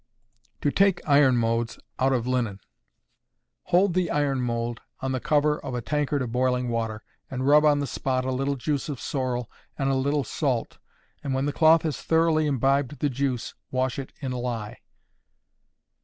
To 0.61 0.71
take 0.71 0.99
Iron 1.07 1.37
moulds 1.37 1.77
out 1.99 2.11
of 2.11 2.25
Linen. 2.25 2.59
Hold 3.65 3.93
the 3.93 4.09
iron 4.09 4.41
mould 4.41 4.81
on 4.99 5.11
the 5.11 5.19
cover 5.19 5.59
of 5.59 5.75
a 5.75 5.81
tankard 5.83 6.23
of 6.23 6.31
boiling 6.31 6.69
water, 6.69 7.03
and 7.29 7.45
rub 7.45 7.63
on 7.63 7.77
the 7.81 7.85
spot 7.85 8.25
a 8.25 8.31
little 8.31 8.55
juice 8.55 8.89
of 8.89 8.99
sorrel 8.99 9.47
and 9.77 9.91
a 9.91 9.95
little 9.95 10.23
salt; 10.23 10.79
and 11.23 11.35
when 11.35 11.45
the 11.45 11.53
cloth 11.53 11.83
has 11.83 12.01
thoroughly 12.01 12.47
imbibed 12.47 12.97
the 12.97 13.11
juice, 13.11 13.53
wash 13.69 13.99
it 13.99 14.11
in 14.21 14.31
lye. 14.31 14.79